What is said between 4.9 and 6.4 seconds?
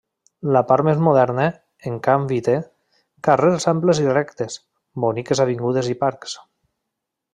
boniques avingudes i parcs.